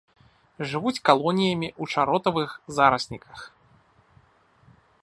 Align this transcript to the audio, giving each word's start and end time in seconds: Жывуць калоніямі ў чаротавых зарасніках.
Жывуць 0.71 1.01
калоніямі 1.09 1.69
ў 1.81 1.99
чаротавых 1.99 2.49
зарасніках. 2.79 3.47